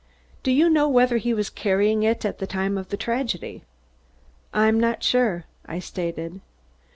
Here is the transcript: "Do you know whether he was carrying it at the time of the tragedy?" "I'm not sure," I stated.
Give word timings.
"Do 0.41 0.49
you 0.51 0.67
know 0.67 0.89
whether 0.89 1.17
he 1.17 1.31
was 1.31 1.51
carrying 1.51 2.01
it 2.01 2.25
at 2.25 2.39
the 2.39 2.47
time 2.47 2.75
of 2.75 2.89
the 2.89 2.97
tragedy?" 2.97 3.61
"I'm 4.51 4.79
not 4.79 5.03
sure," 5.03 5.43
I 5.67 5.77
stated. 5.77 6.41